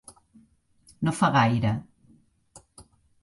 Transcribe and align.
No 1.09 1.13
fa 1.17 1.29
gaire. 1.35 1.73